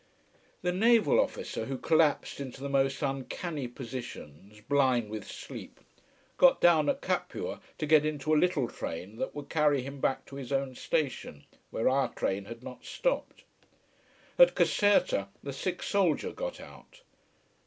The 0.63 0.71
naval 0.71 1.19
officer, 1.19 1.65
who 1.65 1.77
collapsed 1.77 2.39
into 2.39 2.59
the 2.61 2.69
most 2.69 3.03
uncanny 3.03 3.67
positions, 3.67 4.59
blind 4.59 5.11
with 5.11 5.27
sleep, 5.29 5.79
got 6.37 6.59
down 6.59 6.89
at 6.89 7.01
Capua 7.01 7.61
to 7.77 7.85
get 7.85 8.03
into 8.03 8.33
a 8.33 8.33
little 8.35 8.67
train 8.67 9.17
that 9.17 9.35
would 9.35 9.47
carry 9.47 9.83
him 9.83 10.01
back 10.01 10.25
to 10.25 10.37
his 10.37 10.51
own 10.51 10.73
station, 10.73 11.45
where 11.69 11.87
our 11.87 12.11
train 12.13 12.45
had 12.45 12.63
not 12.63 12.83
stopped. 12.83 13.43
At 14.39 14.55
Caserta 14.55 15.27
the 15.43 15.53
sick 15.53 15.83
soldier 15.83 16.31
got 16.31 16.59
out. 16.59 17.01